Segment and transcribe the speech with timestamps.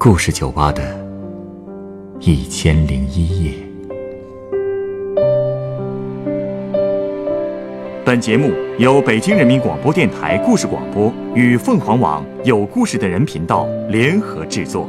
[0.00, 0.80] 故事酒吧的
[2.20, 3.52] 一千零一夜。
[8.04, 14.88] 本节目由北京人民广播电台故事广播与凤凰网有故事的人频道联合制作。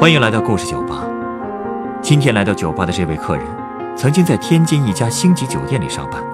[0.00, 1.08] 欢迎来到故事酒吧。
[2.02, 3.46] 今天来到酒吧的这位客人，
[3.96, 6.33] 曾经在天津一家星级酒店里上班。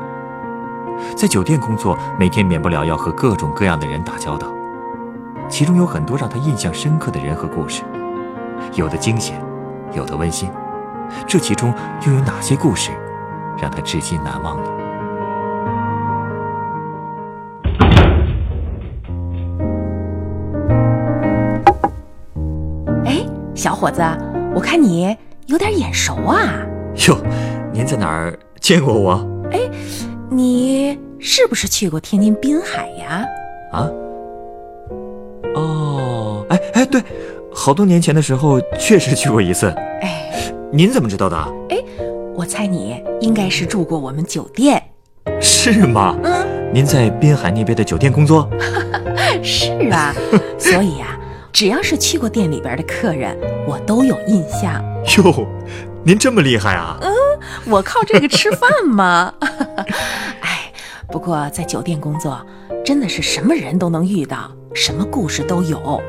[1.21, 4.47] 在酒店工作，每天免不了要和各种各样的人打交道，
[5.51, 7.83] 其中有很多让他印象深刻的人和故事，
[8.73, 9.38] 有的惊险，
[9.92, 10.48] 有的温馨。
[11.27, 11.75] 这其中
[12.06, 12.91] 又有哪些故事
[13.61, 14.62] 让他至今难忘呢？
[23.05, 23.23] 哎，
[23.55, 24.02] 小伙子，
[24.55, 25.14] 我看你
[25.48, 26.41] 有点眼熟啊！
[27.06, 27.14] 哟，
[27.75, 29.30] 您在哪儿见过我？
[31.40, 33.26] 是不是去过天津滨海呀？
[33.72, 33.88] 啊？
[35.55, 37.02] 哦，哎哎，对，
[37.50, 39.69] 好多年前的时候确实去过一次。
[40.02, 40.30] 哎，
[40.70, 41.36] 您怎么知道的？
[41.70, 41.78] 哎，
[42.34, 44.82] 我猜你应该是住过我们酒店。
[45.41, 46.14] 是吗？
[46.24, 48.47] 嗯，您在滨海那边的酒店工作？
[49.42, 50.14] 是啊，
[50.58, 51.19] 所以啊、
[51.50, 53.34] 只要是去过店里边的客人，
[53.66, 54.75] 我都有印象。
[55.16, 55.47] 哟，
[56.04, 56.98] 您这么厉害啊！
[57.00, 57.10] 嗯
[57.64, 59.32] 我靠这个吃饭吗？
[61.20, 62.40] 哎，不过在酒店工作，
[62.82, 66.00] 真的是什么人都能遇到，什么故事都有，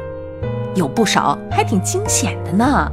[0.74, 2.90] 有不少还挺惊险的呢。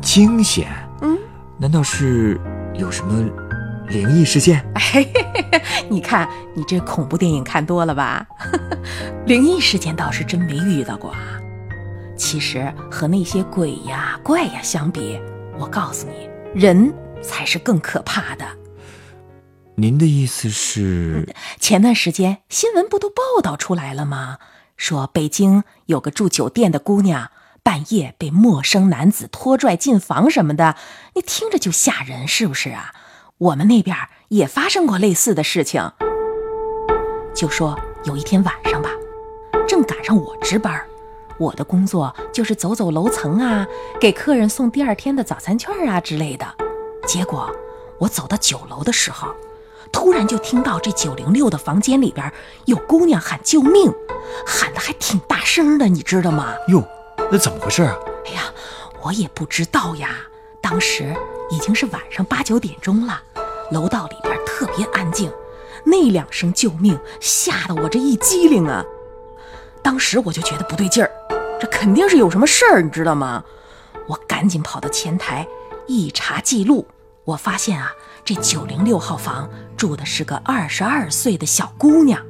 [0.00, 0.68] 惊险？
[1.02, 1.18] 嗯，
[1.58, 2.40] 难道是
[2.74, 3.28] 有什么
[3.88, 4.64] 灵异事件？
[4.94, 5.04] 哎，
[5.88, 8.24] 你看你这恐怖电影看多了吧？
[9.26, 11.18] 灵异事件倒是真没遇到过啊。
[12.16, 15.18] 其实和那些鬼呀、怪呀相比，
[15.58, 18.44] 我告诉你，人才是更可怕的。
[19.78, 21.34] 您的意思是？
[21.60, 24.38] 前段时间新闻不都报道出来了吗？
[24.78, 27.30] 说北京有个住酒店的姑娘
[27.62, 30.76] 半夜被陌生男子拖拽进房什么的，
[31.14, 32.94] 你听着就吓人，是不是啊？
[33.36, 33.94] 我们那边
[34.28, 35.92] 也发生过类似的事情。
[37.34, 38.88] 就说有一天晚上吧，
[39.68, 40.82] 正赶上我值班，
[41.38, 43.66] 我的工作就是走走楼层啊，
[44.00, 46.46] 给客人送第二天的早餐券啊之类的。
[47.06, 47.54] 结果
[47.98, 49.34] 我走到九楼的时候，
[49.96, 52.30] 突然就听到这九零六的房间里边
[52.66, 53.90] 有姑娘喊救命，
[54.46, 56.52] 喊的还挺大声的，你知道吗？
[56.68, 56.86] 哟，
[57.32, 57.96] 那怎么回事啊？
[58.26, 58.42] 哎呀，
[59.00, 60.10] 我也不知道呀。
[60.60, 61.16] 当时
[61.48, 63.22] 已经是晚上八九点钟了，
[63.70, 65.32] 楼道里边特别安静，
[65.82, 68.84] 那两声救命吓得我这一激灵啊！
[69.82, 71.10] 当时我就觉得不对劲儿，
[71.58, 73.42] 这肯定是有什么事儿，你知道吗？
[74.06, 75.48] 我赶紧跑到前台
[75.86, 76.86] 一查记录，
[77.24, 77.94] 我发现啊，
[78.26, 82.20] 这九零六号房住的是个二十二岁的小姑娘。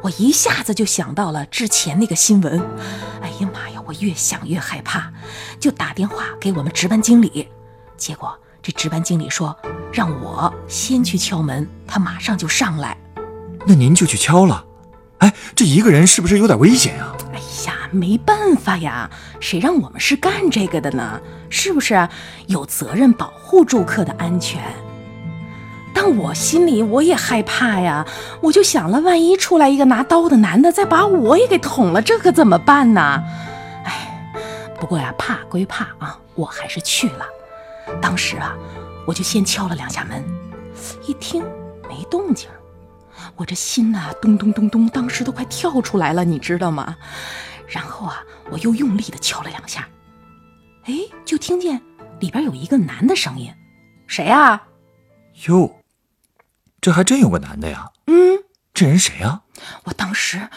[0.00, 2.60] 我一下子就想到了之前那个新闻，
[3.20, 3.82] 哎呀妈呀！
[3.84, 5.12] 我越想越害怕，
[5.58, 7.48] 就打电话给我们值班经理。
[7.96, 8.32] 结果
[8.62, 9.56] 这值班经理说
[9.92, 12.96] 让我先去敲门，他马上就上来。
[13.66, 14.64] 那您就去敲了。
[15.18, 17.16] 哎，这一个人是不是有点危险啊？
[17.32, 19.10] 哎呀，没办法呀，
[19.40, 21.20] 谁让我们是干这个的呢？
[21.50, 22.08] 是不是
[22.46, 24.62] 有责任保护住客的安全？
[25.94, 28.06] 但我心里我也害怕呀，
[28.40, 33.22] 我就想了，万一出来一个拿刀的男的，再把我也给捅了，这可怎么办呢？
[33.84, 34.32] 哎，
[34.80, 37.26] 不过呀，怕归怕啊，我还是去了。
[38.00, 38.54] 当时啊，
[39.06, 40.24] 我就先敲了两下门，
[41.06, 41.42] 一听
[41.88, 42.48] 没动静，
[43.36, 46.96] 我这心呐、咚咚咚咚，当时都快跳出来了，你知道吗？
[47.66, 49.86] 然后啊，我又用力的敲了两下，
[50.84, 51.80] 哎，就听见
[52.20, 53.52] 里边有一个男的声音
[54.06, 54.62] ：“谁呀、
[55.46, 55.74] 哟，
[56.82, 57.92] 这还真有个男的呀。
[58.08, 58.42] 嗯，
[58.74, 59.42] 这人谁呀？
[59.84, 60.48] 我当时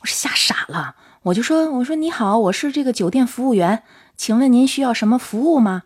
[0.00, 3.82] 我是吓傻了，我就说：“我说你好，我是这个酒店服务员，
[4.16, 5.82] 请问您需要什么服务吗？”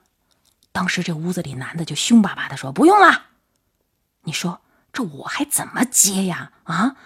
[0.70, 3.22] 当时这屋子里男的就凶巴巴的说：“不用了。”
[4.24, 4.60] 你说
[4.92, 6.52] 这我还怎么接呀？
[6.64, 6.96] 啊，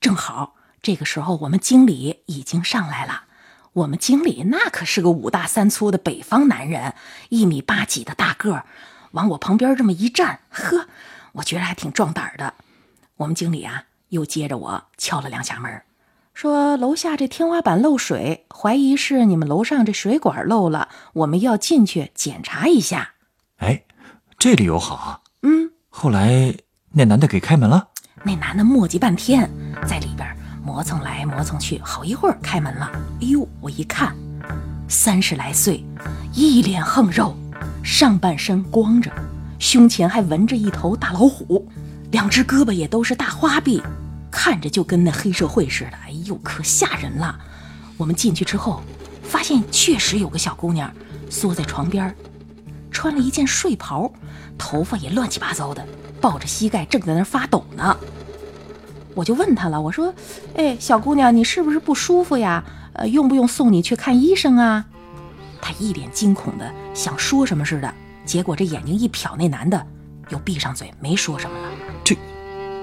[0.00, 3.26] 正好这个时候我们经理已经上来了。
[3.72, 6.94] 我们经理那可是个五大三粗的北方男人，
[7.28, 8.66] 一米八几的大个儿，
[9.12, 10.88] 往我旁边这么一站，呵，
[11.32, 12.54] 我觉得还挺壮胆儿的。
[13.16, 15.82] 我们经理啊，又接着我敲了两下门，
[16.32, 23.14] 说楼下这天花板漏水，怀疑是你们楼上这水管漏了，我们要进去检查一下。
[23.58, 23.82] 哎，
[24.38, 25.20] 这理由好啊。
[25.42, 26.54] 嗯，后来
[26.92, 27.88] 那男的给开门了。
[28.22, 29.50] 那男的磨叽半天，
[29.86, 32.90] 在里边磨蹭来磨蹭去，好一会儿开门了。
[33.20, 34.14] 哎呦，我一看，
[34.88, 35.84] 三十来岁，
[36.34, 37.34] 一脸横肉，
[37.82, 39.10] 上半身光着，
[39.60, 41.68] 胸前还纹着一头大老虎，
[42.10, 43.80] 两只胳膊也都是大花臂。
[44.30, 47.38] 看着就跟那黑社会似的，哎呦，可吓人了。
[47.96, 48.82] 我们进去之后，
[49.22, 50.90] 发现确实有个小姑娘
[51.28, 52.14] 缩在床边，
[52.90, 54.10] 穿了一件睡袍，
[54.56, 55.86] 头发也乱七八糟的，
[56.20, 57.94] 抱着膝盖正在那发抖呢。
[59.14, 60.14] 我就问她了，我说
[60.56, 62.64] ：“哎，小姑娘，你是不是不舒服呀？
[62.94, 64.86] 呃，用不用送你去看医生啊？”
[65.60, 67.92] 她一脸惊恐的想说什么似的，
[68.24, 69.86] 结果这眼睛一瞟那男的，
[70.28, 71.68] 又闭上嘴没说什么了。
[72.04, 72.16] 这，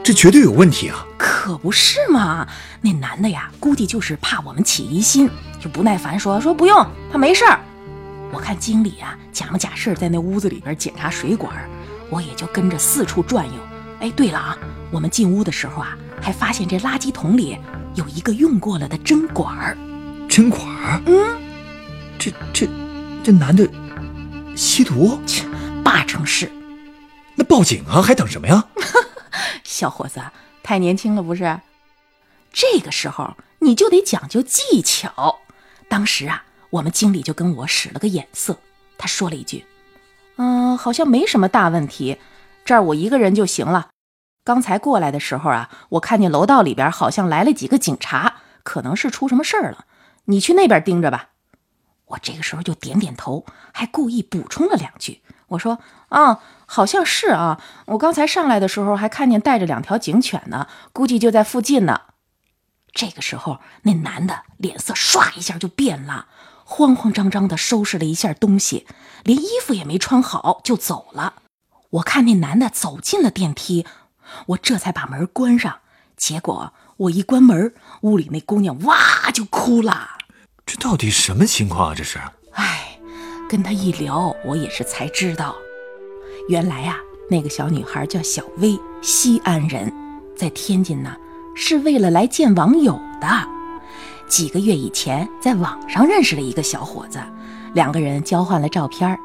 [0.03, 1.05] 这绝对有问题啊！
[1.17, 2.47] 可不是嘛，
[2.81, 5.29] 那男的呀，估计就是怕我们起疑心，
[5.59, 7.59] 就不耐烦说说不用，他没事儿。
[8.33, 11.53] 我看经理啊，假模假式在那屋子里边检查水管，
[12.09, 13.53] 我也就跟着四处转悠。
[14.01, 14.57] 哎，对了啊，
[14.91, 17.57] 我们进屋的时候啊，还发现这垃圾桶里
[17.95, 19.77] 有一个用过了的针管儿。
[20.27, 21.01] 针管儿？
[21.05, 21.37] 嗯，
[22.19, 22.67] 这这
[23.23, 23.67] 这男的
[24.57, 25.19] 吸毒？
[25.27, 25.45] 切，
[25.83, 26.51] 八成是。
[27.35, 28.65] 那报警啊，还等什么呀？
[29.63, 30.19] 小伙子
[30.63, 31.61] 太年轻了，不是？
[32.51, 35.37] 这个时候你就得讲究技巧。
[35.87, 38.57] 当时啊，我们经理就跟我使了个眼色，
[38.97, 39.63] 他说了一句
[40.37, 42.17] ：“嗯，好像没什么大问题。”
[42.65, 43.89] 这儿我一个人就行了。
[44.43, 49.85] 刚才过来的时候啊，我看见楼道里边好像来了几个警察，可能是出什么事儿了。
[50.25, 51.29] 你去那边盯着吧。
[52.07, 55.21] 我这个时候就点点头，还故意补充了两句。
[55.49, 57.61] 我说：“啊，好像是啊。
[57.85, 62.01] 我刚才上来的时候还看见带着两条警犬呢，估计就在附近呢。”
[62.93, 66.27] 这个时候，那男的脸色唰一下就变了，
[66.63, 68.87] 慌慌张张的收拾了一下东西，
[69.23, 71.35] 连衣服也没穿好就走了。
[71.91, 73.85] 我看那男的走进了电梯，
[74.47, 75.79] 我这才把门关上。
[76.17, 80.16] 结果我一关门，屋里那姑娘哇就哭了。
[80.67, 81.95] 这到底什么情况啊？
[81.95, 82.19] 这是？
[82.51, 82.99] 哎，
[83.47, 85.55] 跟他一聊，我也是才知道，
[86.49, 86.97] 原来啊，
[87.29, 89.91] 那个小女孩叫小薇，西安人，
[90.35, 91.15] 在天津呢，
[91.55, 93.27] 是为了来见网友的。
[94.27, 97.17] 几个月以前，在网上认识了一个小伙子，
[97.73, 99.17] 两个人交换了照片。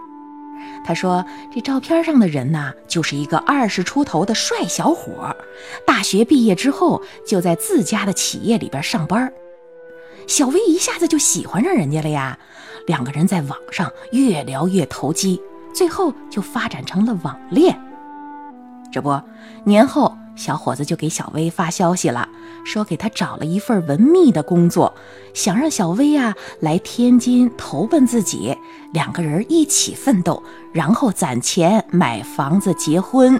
[0.84, 5.34] 他说：“这照片上的人呢，就是一个二十出头的帅小伙，
[5.84, 9.32] 大学毕业之后就在自家的企业里边上班。
[10.32, 12.38] 小薇一下子就喜欢上人家了呀，
[12.86, 15.38] 两个人在网上越聊越投机，
[15.74, 17.78] 最后就发展成了网恋。
[18.90, 19.20] 这不，
[19.62, 22.26] 年后小伙子就给小薇发消息了，
[22.64, 24.94] 说给他找了一份文秘的工作，
[25.34, 28.56] 想让小薇啊来天津投奔自己。”
[28.94, 30.42] 两个人一起奋斗，
[30.72, 33.38] 然后攒钱买房子结婚，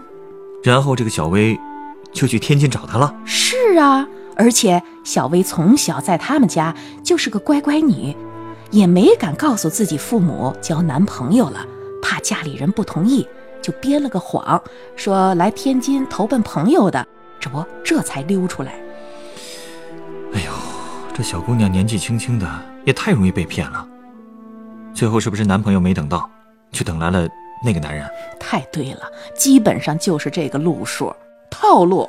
[0.62, 1.59] 然后这个小薇
[2.12, 3.15] 就去天津找他了。
[3.25, 4.06] 是啊，
[4.37, 6.75] 而且小薇从小在他们家
[7.05, 8.17] 就是个乖乖女，
[8.70, 11.67] 也没敢告诉自己父母交男朋友了，
[12.02, 13.26] 怕家里人不同意，
[13.61, 14.62] 就编了个谎，
[14.96, 17.06] 说来天津投奔朋友的，
[17.38, 18.73] 这不这才溜出来。
[20.34, 20.50] 哎呦，
[21.14, 22.49] 这小姑娘年纪轻轻的，
[22.84, 23.87] 也太容易被骗了。
[24.94, 26.29] 最后是不是男朋友没等到，
[26.70, 27.29] 却等来了
[27.64, 28.08] 那个男人？
[28.40, 29.02] 太对了，
[29.34, 31.14] 基本上就是这个路数
[31.50, 32.08] 套路。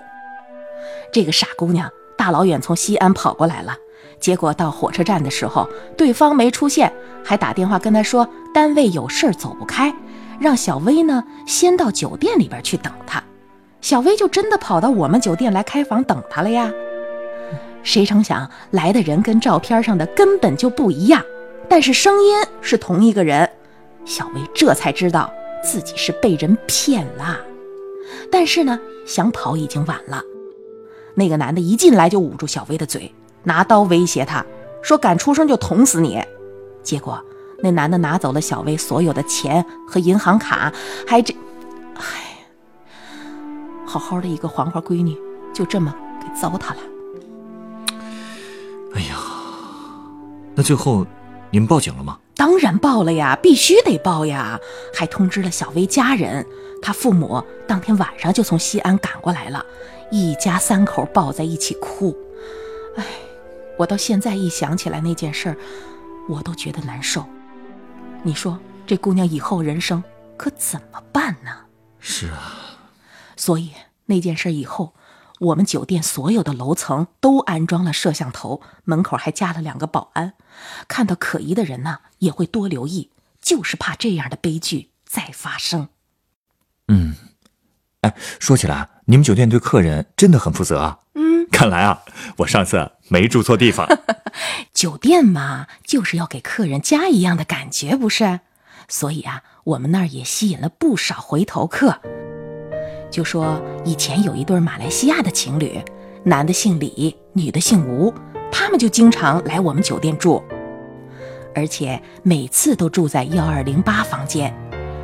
[1.12, 1.90] 这个傻姑娘
[2.24, 3.76] 大老远从西安跑过来了，
[4.18, 5.68] 结果到火车站的时候，
[5.98, 6.90] 对方没出现，
[7.22, 9.94] 还打电话跟他说单位有事走不开，
[10.40, 13.22] 让小薇呢先到酒店里边去等他。
[13.82, 16.72] 小薇就真的跑到我们酒店来开房等他了呀。
[17.84, 21.22] 谁成想来的人跟照片上的根本就不一样。
[21.68, 23.50] 但是声音是同一个人，
[24.06, 25.30] 小薇这才知道
[25.62, 27.38] 自己是被人骗了。
[28.32, 30.24] 但是呢，想跑已经晚了。
[31.16, 34.46] 那个男的一进来就捂住小薇的嘴，拿刀威胁她
[34.82, 36.24] 说：“敢出声就捅死你。”
[36.84, 37.24] 结果
[37.62, 40.72] 那男的拿走了小薇所有的钱和银行卡，
[41.08, 41.36] 还这……
[41.96, 42.04] 唉，
[43.86, 45.18] 好好的一个黄花闺女
[45.54, 46.78] 就这么给糟蹋了。
[48.96, 49.18] 哎呀，
[50.56, 51.06] 那最后。
[51.52, 52.18] 你们报警了吗？
[52.36, 54.60] 当然报了呀，必须得报呀！
[54.94, 56.46] 还通知了小薇家人，
[56.82, 59.66] 她父母当天晚上就从西安赶过来了，
[60.12, 62.18] 一家三口抱在一起哭。
[62.96, 63.06] 哎，
[63.78, 65.58] 我到现在一想起来那件事儿，
[66.28, 67.24] 我都觉得难受。
[68.24, 70.04] 你说这姑娘以后人生
[70.36, 71.52] 可怎么办呢？
[72.00, 72.78] 是啊，
[73.38, 73.72] 所以
[74.06, 74.94] 那件事以后。
[75.40, 80.34] 我们酒店所有的楼层都安装了摄像头，门口还加了两个保安，
[80.88, 83.10] 看到可疑的人呢，也会多留意，
[83.42, 85.90] 就是怕这样的悲剧再发生。
[86.88, 87.16] 嗯，
[88.02, 91.00] 哎，说起来，你们酒店对客人真的很负责啊。
[91.16, 92.04] 嗯，看来啊，
[92.38, 93.88] 我上次没住错地方。
[94.74, 98.42] 酒店嘛，就是要给客人家一样的感觉，不是？
[98.88, 102.02] 所以啊，我们那儿也吸引了不少回头客。
[103.14, 105.80] 就说以前有一对马来西亚的情侣，
[106.24, 108.12] 男的姓李，女的姓吴，
[108.52, 110.42] 他们就经常来我们酒店住，
[111.54, 114.52] 而且每次都住在幺二零八房间，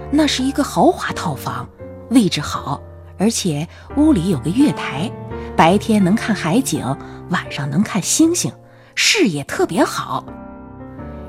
[0.10, 1.70] 那是一个豪华套房，
[2.10, 2.82] 位置好，
[3.20, 5.12] 而且屋里有个月台，
[5.56, 6.84] 白天能看海景，
[7.30, 8.52] 晚上能看星星，
[8.96, 10.26] 视野特别好。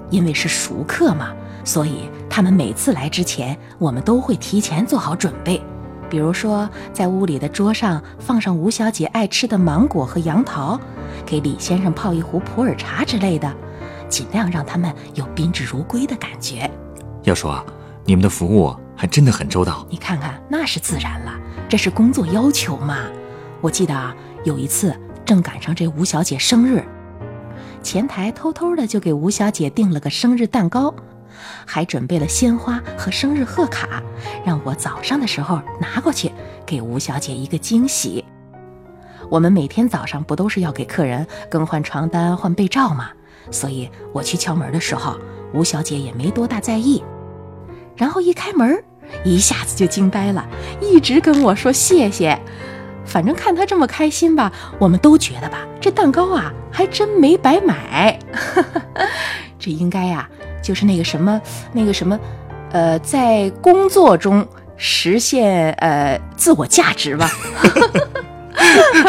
[0.09, 5.61] 因为是熟客嘛，所以他们每次来之前，我们都会提前做好准备。
[6.11, 10.79] 比如说，在屋里的桌上放上吴小姐爱吃的芒果和杨桃，
[11.25, 13.51] 给李先生泡一壶普洱茶之类的，
[14.09, 16.69] 尽量让他们有宾至如归的感觉。
[17.23, 17.65] 要说啊，
[18.05, 19.87] 你们的服务还真的很周到。
[19.89, 21.33] 你看看，那是自然了，
[21.69, 22.99] 这是工作要求嘛。
[23.61, 24.13] 我记得啊，
[24.43, 26.85] 有一次正赶上这吴小姐生日。
[27.83, 30.93] 前台偷偷的就给吴小姐订了个生日蛋糕，
[31.67, 34.03] 还准备了鲜花和生日贺卡，
[34.45, 36.31] 让我早上的时候拿过去
[36.67, 38.25] 给吴小姐一个惊喜。
[39.29, 43.11] 我们每天早上不都是要给客人更换床单、换被罩吗？
[43.51, 45.19] 所以我去敲门的时候，
[45.53, 47.03] 吴小姐也没多大在意。
[47.97, 48.83] 然后一开门，
[49.25, 50.47] 一下子就惊呆了，
[50.81, 52.41] 一直跟我说谢谢。
[53.05, 58.19] 反正看她这么开心吧，我们都觉得吧，这蛋糕啊还真没白买。
[59.59, 60.29] 这应该呀，
[60.63, 61.41] 就是那个什么，
[61.73, 62.19] 那个什么，
[62.73, 67.31] 呃，在工作中实现呃自我价值吧。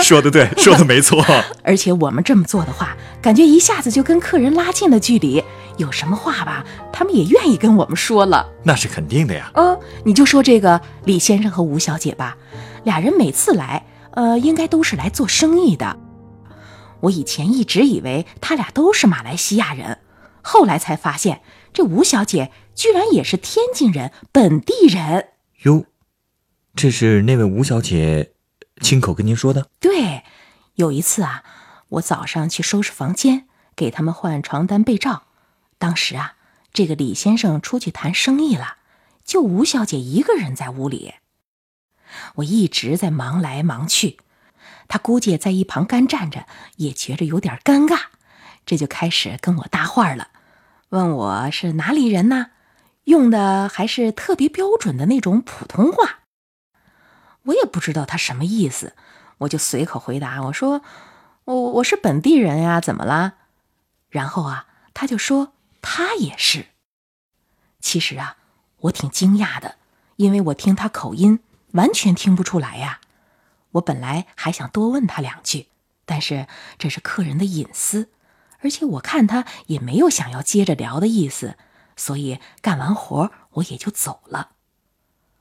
[0.01, 1.24] 说的对，说的没错。
[1.63, 5.43] 而且我们这么做的话，感觉一下子就跟客人拉近了距离。
[5.77, 8.48] 有什么话吧，他们也愿意跟我们说了。
[8.63, 9.51] 那是肯定的呀。
[9.55, 12.38] 嗯，你就说这个李先生和吴小姐吧，
[12.84, 13.84] 俩人每次来。
[14.13, 15.98] 呃，应该都是来做生意的。
[17.00, 19.98] 我以前一直以为他俩都是马来西亚人，
[20.41, 21.41] 后来才发现
[21.74, 25.29] 这吴小姐居然也是天津人，本地人。
[25.63, 25.86] 哟，
[26.75, 28.33] 这是那位吴小姐
[28.81, 29.69] 亲口跟您说的？
[29.79, 30.24] 对，
[30.75, 31.43] 有一次啊，
[31.89, 35.24] 我早上去收拾房间，给他们换床单被罩。
[35.77, 36.36] 当时啊，
[36.74, 38.77] 这个李先生出去谈生意了，
[39.24, 41.13] 就吴小姐一个人在屋里。
[42.36, 44.17] 我一直在忙来忙去，
[44.88, 46.45] 他估计在一旁干站着，
[46.77, 48.00] 也觉着有点尴尬，
[48.65, 50.30] 这就开始跟我搭话了，
[50.89, 52.51] 问我是哪里人呢？
[53.06, 56.20] 用的还是特别标准的那种普通话。
[57.44, 58.94] 我也不知道他什么意思，
[59.39, 60.82] 我就随口回答我说
[61.46, 63.36] ：“我我是本地人呀，怎么了？”
[64.10, 66.68] 然后啊，他就说他也是。
[67.80, 68.38] 其实啊，
[68.82, 69.75] 我挺惊讶的，
[70.18, 71.39] 因为我听他口音。
[71.74, 73.00] 完全听不出来呀！
[73.72, 75.68] 我本来还想多问他两句，
[76.03, 76.46] 但是
[76.77, 78.10] 这是客人的隐私，
[78.62, 81.56] 而且我看他也没有想要接着聊的意思，
[81.96, 84.50] 所以干完活我也就走了。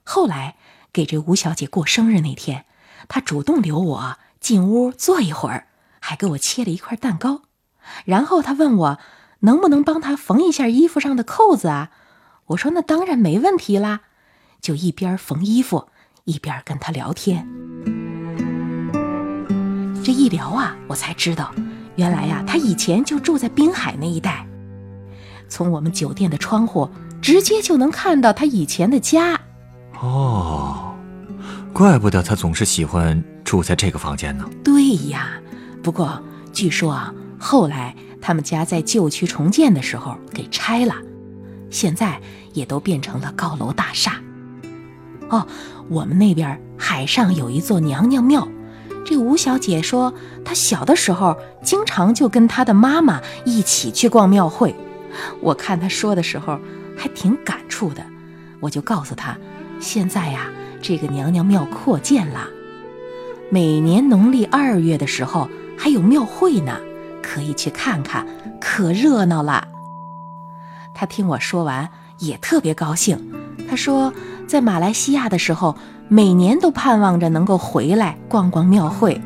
[0.03, 0.57] 后来
[0.91, 2.65] 给这吴小姐过生日那天，
[3.07, 5.67] 他主动留我进屋坐一会儿，
[5.99, 7.43] 还给我切了一块蛋糕，
[8.05, 8.99] 然后他问我
[9.41, 11.91] 能不能帮他缝一下衣服上的扣子啊？
[12.47, 14.01] 我说那当然没问题啦，
[14.59, 15.89] 就一边缝衣服。
[16.25, 17.47] 一边跟他聊天，
[20.03, 21.51] 这一聊啊，我才知道，
[21.95, 24.45] 原来呀，他以前就住在滨海那一带，
[25.49, 26.89] 从我们酒店的窗户
[27.21, 29.39] 直接就能看到他以前的家。
[29.99, 30.95] 哦，
[31.73, 34.49] 怪不得他总是喜欢住在这个房间呢。
[34.63, 35.29] 对呀，
[35.83, 36.21] 不过
[36.51, 40.95] 据说啊，后来他们家在旧区重建的时候给拆了，
[41.69, 42.19] 现在
[42.53, 44.15] 也都变成了高楼大厦。
[45.29, 45.47] 哦。
[45.89, 48.47] 我们那边海上有一座娘娘庙，
[49.05, 50.13] 这吴小姐说，
[50.45, 54.75] 她小的时候经常就跟她的妈妈一起去逛庙会。
[55.41, 56.59] 我看她说的时候
[56.97, 58.03] 还挺感触的，
[58.59, 59.35] 我就告诉她，
[59.79, 60.47] 现在呀，
[60.81, 62.47] 这个娘娘庙扩建了，
[63.49, 66.77] 每年农历二月的时候还有庙会呢，
[67.21, 68.25] 可以去看看，
[68.59, 69.67] 可热闹了。
[70.93, 71.89] 她听我说完
[72.19, 73.17] 也特别高兴，
[73.71, 74.13] 她说。
[74.47, 75.77] 在马来西亚的时候，
[76.09, 79.21] 每年都盼望着能够回来逛逛庙会。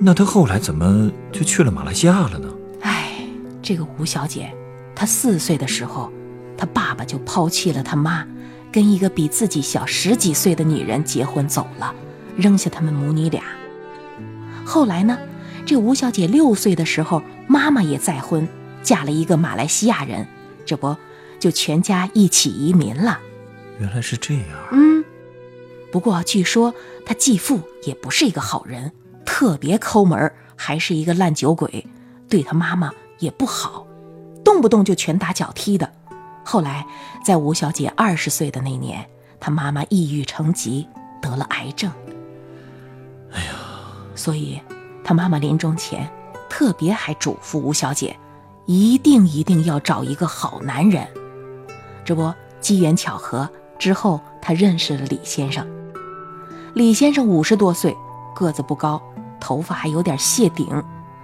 [0.00, 2.48] 那他后来怎么就去了马来西亚了呢？
[2.80, 3.10] 哎，
[3.60, 4.50] 这个吴小姐，
[4.96, 6.10] 她四岁的时候，
[6.56, 8.26] 她爸爸就抛弃了她妈，
[8.72, 11.94] 跟一个比自己小十几岁的女人结婚走了，
[12.34, 13.42] 扔下他们母女俩。
[14.64, 15.18] 后来呢，
[15.66, 18.48] 这吴小姐六岁的时候，妈妈也再婚，
[18.82, 20.26] 嫁了一个马来西亚人，
[20.64, 20.96] 这不
[21.38, 23.20] 就全家一起移民了。
[23.78, 24.44] 原来是这样。
[24.72, 25.04] 嗯，
[25.90, 28.92] 不过据说他继父也不是一个好人，
[29.24, 31.86] 特别抠门，还是一个烂酒鬼，
[32.28, 33.86] 对他妈妈也不好，
[34.44, 35.90] 动不动就拳打脚踢的。
[36.44, 36.86] 后来
[37.24, 39.08] 在吴小姐二十岁的那年，
[39.40, 40.86] 她妈妈抑郁成疾，
[41.20, 41.90] 得了癌症。
[43.32, 43.52] 哎呀，
[44.14, 44.60] 所以
[45.02, 46.08] 她妈妈临终前
[46.48, 48.16] 特别还嘱咐吴小姐，
[48.66, 51.06] 一定一定要找一个好男人。
[52.04, 55.66] 这不，机缘巧合之后，她认识了李先生。
[56.74, 57.96] 李先生五十多岁，
[58.34, 59.00] 个子不高，
[59.38, 60.82] 头发还有点谢顶，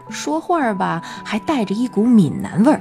[0.08, 2.80] 说话吧还带着一股闽南味儿。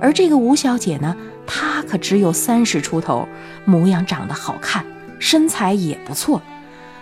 [0.00, 1.16] 而这个吴小姐呢，
[1.46, 3.26] 她可只有三十出头，
[3.64, 4.84] 模样长得好看，
[5.18, 6.40] 身材也不错。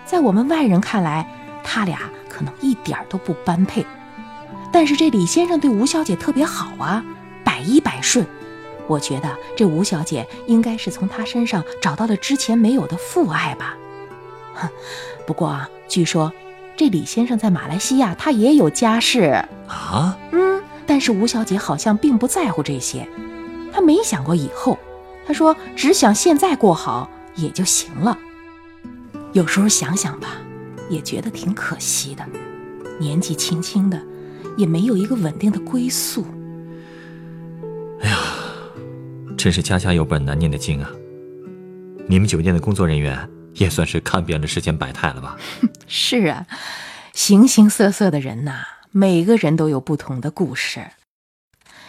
[0.05, 1.29] 在我们外人看来，
[1.63, 1.99] 他俩
[2.31, 3.85] 可能一点都不般配。
[4.73, 7.05] 但是这李先生对吴小姐特别好啊，
[7.45, 8.27] 百依百顺。
[8.89, 13.77] 我觉得这吴小姐应该是从他身上找到了之前没有的父爱吧。
[14.55, 14.69] 哼，
[15.27, 16.33] 不过啊，据说
[16.77, 20.19] 这李先生在马来西亚他也有家室啊。
[20.33, 23.07] 嗯，但是吴小姐好像并不在乎这些，
[23.73, 24.79] 她没想过以后。
[25.27, 28.19] 她说只想现在过好也就行了。
[29.35, 30.29] 有时候想想吧，
[30.89, 32.25] 也觉得挺可惜的。
[32.99, 34.01] 年纪轻轻的，
[34.57, 36.25] 也没有一个稳定的归宿。
[39.39, 40.91] 真是家家有本难念的经啊！
[42.09, 45.39] 你们酒店的工作人员也算是看遍了世间百态了吧？
[45.87, 46.45] 是啊，
[47.15, 50.91] 形形色色的人呐，每个人都有不同的故事。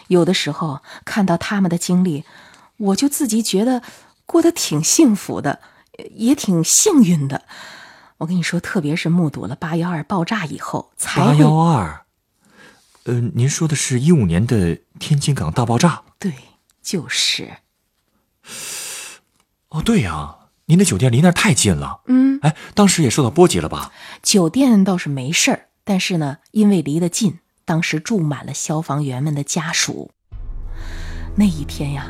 [0.08, 2.24] 有的时候看到他们的经历，
[2.78, 3.82] 我就自己觉得
[4.28, 5.60] 过得挺幸福的。
[6.16, 7.42] 也挺幸运的，
[8.20, 12.06] 我跟你说，特别是目睹了八幺二爆炸以后，才八幺二，
[13.04, 16.02] 呃，您说的是一五年的天津港大爆炸？
[16.18, 16.32] 对，
[16.90, 17.58] 就是。
[19.70, 22.02] 哦，对呀，您的酒店离那儿太近了。
[22.08, 23.92] 嗯，哎，当时也受到波及了吧？
[24.24, 30.10] 酒店倒是没事儿，但是呢，因为离得近，当时住满了消防员们的家属。
[31.36, 32.08] 那一天呀，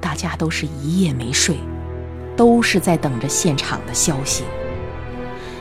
[0.00, 1.56] 大家都是一夜没睡。
[2.36, 4.42] 都是在等着现场的消息。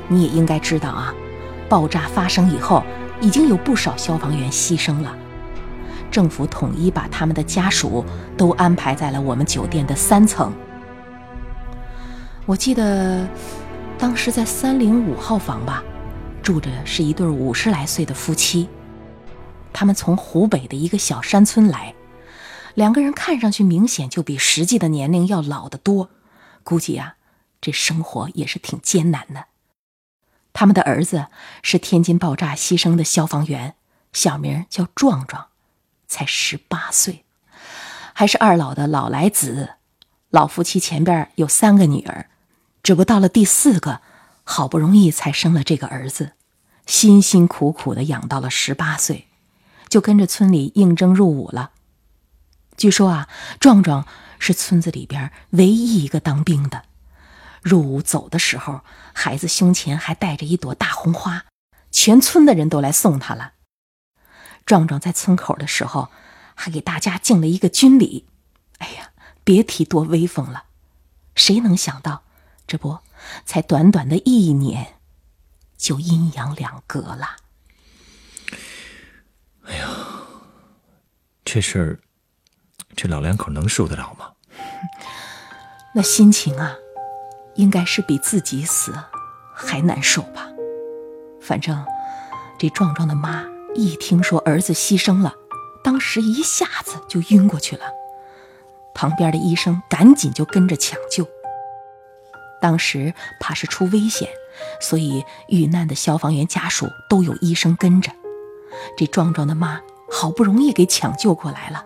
[0.08, 1.14] 你也应该知道啊，
[1.70, 2.84] 爆炸发生以后，
[3.22, 5.16] 已经有不少消防员牺牲了。
[6.12, 8.06] 政府统一把他们的家属
[8.38, 10.54] 都安排在了我们酒店的三层。
[12.46, 13.26] 我记得
[13.98, 15.82] 当时在三零五号房吧，
[16.44, 18.68] 住着是一对五十来岁的夫妻，
[19.72, 21.94] 他们从湖北的一个小山村来，
[22.74, 26.10] 两个人看上去明显就比实际的年龄要老得多。
[26.64, 27.16] 估计啊，
[27.62, 29.46] 这生活也是挺艰难的。
[30.52, 31.28] 他们的儿子
[31.64, 33.76] 是天津爆炸牺牲的消防员，
[34.12, 35.48] 小名叫壮壮，
[36.12, 37.24] 才十八岁，
[38.12, 39.76] 还是二老的老来子。
[40.30, 42.30] 老夫妻前边有三个女儿，
[42.84, 44.02] 只不过到了第四个，
[44.44, 46.34] 好不容易才生了这个儿子，
[46.86, 49.30] 辛辛苦苦的养到了十八岁，
[49.88, 51.72] 就跟着村里应征入伍了。
[52.76, 54.06] 据说啊，壮壮。
[54.44, 56.86] 是村子里边唯一一个当兵的，
[57.62, 58.82] 入伍走的时候，
[59.14, 61.46] 孩子胸前还带着一朵大红花，
[61.92, 63.52] 全村的人都来送他了。
[64.72, 66.08] 壮壮在村口的时候，
[66.56, 68.26] 还给大家敬了一个军礼，
[68.78, 69.12] 哎呀，
[69.44, 70.64] 别提多威风了。
[71.36, 72.24] 谁能想到，
[72.66, 73.00] 这不，
[73.44, 74.94] 才短短的一年，
[75.78, 77.36] 就阴阳两隔了。
[79.66, 79.90] 哎呀，
[81.44, 82.00] 这事儿。
[82.96, 84.32] 这老两口能受得了吗？
[85.94, 86.78] 那心情啊，
[87.56, 88.94] 应该是比自己死
[89.54, 90.48] 还难受吧。
[91.42, 91.86] 反正
[92.58, 95.34] 这壮壮的妈一听说儿子牺牲了，
[95.84, 97.84] 当时一下子就晕过去了。
[98.94, 101.28] 旁边的医生赶紧就跟着抢救。
[102.62, 104.30] 当时怕是出危险，
[104.82, 108.12] 所以遇难的消防员家属都有医生跟着。
[108.98, 109.82] 这壮壮的妈
[110.12, 111.86] 好不容易给抢救过来了。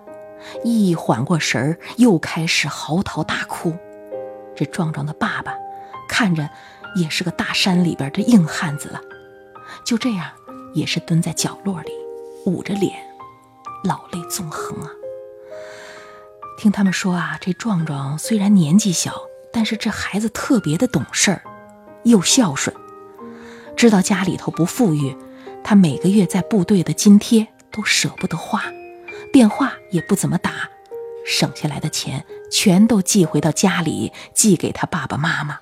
[0.63, 3.75] 一缓过神儿，又开始嚎啕大哭。
[4.55, 5.53] 这壮壮的爸爸
[6.09, 6.49] 看着
[6.95, 9.01] 也是个大山里边的硬汉子了，
[9.85, 10.31] 就这样
[10.75, 11.91] 也是蹲在角落里，
[12.45, 12.93] 捂着脸，
[13.83, 14.91] 老泪纵横啊。
[16.57, 19.13] 听他们说啊，这壮壮虽然年纪小，
[19.51, 21.41] 但是这孩子特别的懂事儿，
[22.03, 22.75] 又孝顺，
[23.75, 25.15] 知道家里头不富裕，
[25.63, 28.63] 他每个月在部队的津贴都舍不得花。
[29.31, 30.69] 电话也不怎么打，
[31.25, 35.59] 省下来的钱全都寄回到家里，寄给他爸爸妈妈。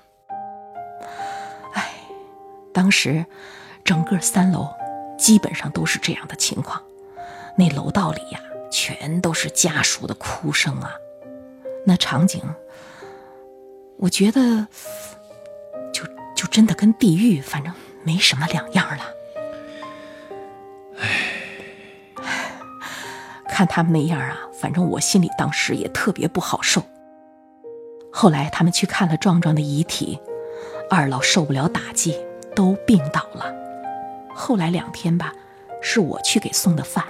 [1.72, 1.92] 哎，
[2.72, 3.26] 当时
[3.84, 4.68] 整个三楼
[5.24, 6.82] 基本上都是这样的情况，
[7.56, 8.38] 那楼道里呀，
[8.70, 10.92] 全都是家属的哭声啊，
[11.86, 12.42] 那场景，
[13.96, 14.68] 我觉得
[15.94, 16.04] 就
[16.36, 19.04] 就真的跟地狱，反正没什么两样了。
[23.48, 26.82] 看他们那样啊，反正我心里当时也特别不好受。
[28.12, 30.20] 后来他们去看了壮壮的遗体，
[30.90, 32.14] 二老受不了打击，
[32.54, 33.63] 都病倒了。
[34.34, 35.32] 后来两天吧，
[35.80, 37.04] 是我去给送的饭，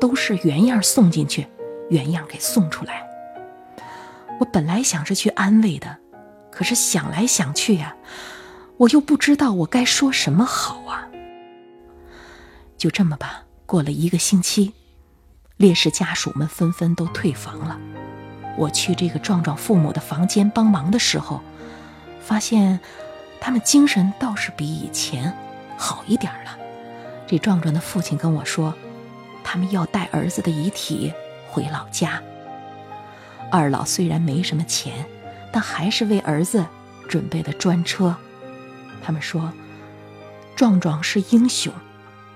[0.00, 1.46] 都是原样送进去，
[1.90, 3.06] 原样给送出来。
[4.38, 5.98] 我本来想着去安慰的，
[6.50, 7.94] 可是想来想去呀，
[8.76, 11.08] 我又不知道我该说什么好啊。
[12.76, 14.72] 就这么吧，过了一个星期，
[15.56, 17.78] 烈士家属们纷纷都退房了。
[18.56, 21.40] 我去这个壮壮父母的房间帮忙的时候，
[22.20, 22.78] 发现
[23.40, 25.32] 他们精神倒是比以前
[25.84, 26.58] 好一点了。
[27.26, 28.72] 这壮壮的父亲跟我说，
[29.44, 31.12] 他们要带儿子的遗体
[31.50, 32.22] 回老家。
[33.52, 35.04] 二老虽然没什么钱，
[35.52, 36.64] 但还是为儿子
[37.06, 38.16] 准备了专车。
[39.02, 39.52] 他们说，
[40.56, 41.70] 壮壮是英雄，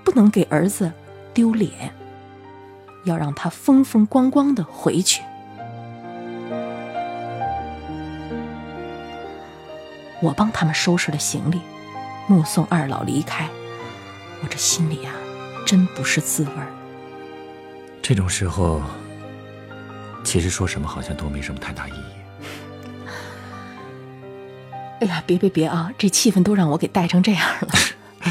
[0.03, 0.91] 不能给儿子
[1.33, 1.91] 丢脸，
[3.05, 5.23] 要让他风风光光的回去。
[10.21, 11.59] 我帮他们收拾了行李，
[12.29, 13.49] 目送二老离开，
[14.43, 15.11] 我这心里啊，
[15.65, 16.71] 真不是滋味儿。
[18.03, 18.83] 这种时候，
[20.23, 22.03] 其实说什么好像都没什么太大意义。
[25.01, 25.91] 哎呀，别别别啊！
[25.97, 27.69] 这气氛都让我给带成这样了。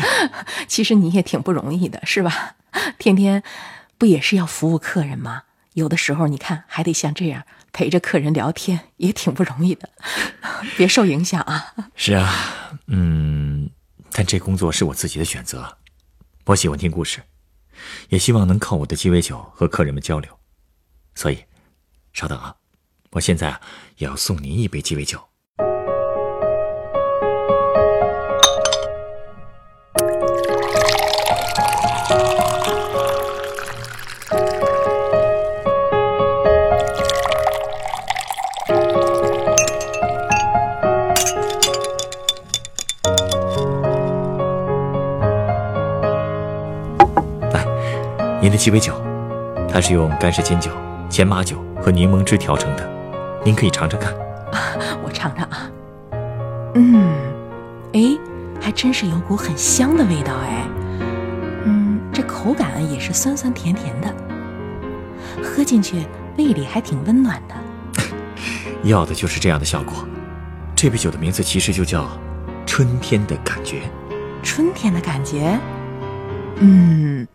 [0.68, 2.54] 其实你也挺不容易的，是吧？
[3.00, 3.42] 天天
[3.98, 5.42] 不也是要服务客人吗？
[5.72, 9.88] 有的时候你看还得像这样陪着客人聊天，也挺不容易的。
[10.76, 11.74] 别受影响啊！
[11.96, 12.32] 是啊，
[12.86, 13.70] 嗯，
[14.18, 15.78] 但这工作是我自己的选择。
[16.44, 17.22] 我喜欢听故事，
[18.08, 20.40] 也希望能靠我的鸡尾酒和客人们交流。
[21.14, 21.38] 所以，
[22.12, 22.52] 稍等啊，
[23.10, 23.60] 我现在啊
[23.98, 25.24] 也要送您一杯鸡尾酒。
[48.58, 48.92] 鸡尾酒，
[49.72, 50.72] 它是用干式金酒、
[51.08, 52.86] 前马酒和柠檬汁调成的，
[53.44, 54.12] 您可以尝尝看。
[54.52, 55.70] 啊 我尝尝啊。
[56.74, 57.14] 嗯，
[57.92, 58.18] 哎，
[58.60, 60.66] 还真是有股很香的味道哎。
[61.64, 64.12] 嗯，这口感也是酸酸甜甜的，
[65.42, 66.04] 喝进去
[66.36, 67.54] 胃里还挺温暖的。
[68.82, 69.94] 要的就是这样的效果。
[70.74, 72.08] 这杯酒的名字其实就叫
[72.66, 73.82] “春天的感觉”。
[74.42, 75.58] 春天的感觉，
[76.60, 77.26] 嗯，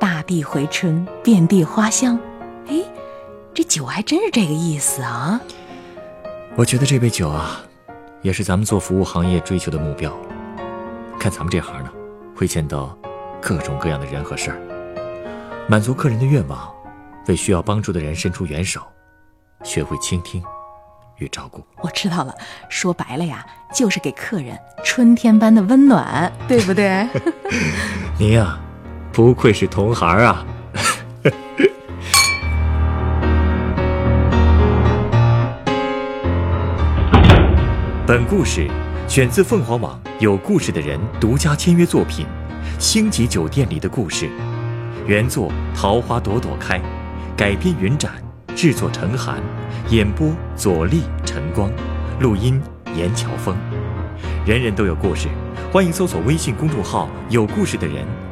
[0.00, 2.18] 大地回春，遍地花香。
[2.68, 2.82] 哎，
[3.52, 5.40] 这酒还真是这个意思啊！
[6.56, 7.60] 我觉得这杯酒啊，
[8.22, 10.12] 也是咱们做服务行业追求的目标。
[11.18, 11.90] 看咱们这行呢，
[12.36, 12.96] 会见到
[13.40, 14.58] 各种各样的人和事儿，
[15.68, 16.72] 满足客人的愿望，
[17.26, 18.80] 为需要帮助的人伸出援手，
[19.64, 20.42] 学会倾听
[21.16, 21.64] 与照顾。
[21.80, 22.32] 我知道了，
[22.68, 27.08] 说白了呀，就是给客人春天般的温暖，对不对？
[28.16, 28.58] 您呀，
[29.18, 30.46] 不愧是同行啊！
[38.06, 38.70] 本故事
[39.08, 42.24] 选自凤凰网有故事的人独家签约作品
[42.78, 44.26] 《星级酒店里的故事》，
[45.04, 46.78] 原作《桃花朵朵开》，
[47.36, 48.12] 改编云展，
[48.54, 49.42] 制作陈寒，
[49.90, 51.68] 演播左立、陈光，
[52.20, 52.62] 录音
[52.94, 53.56] 严乔峰。
[54.46, 55.26] 人人都有故事，
[55.72, 58.06] 欢迎搜索微信公众号“有故事的人”，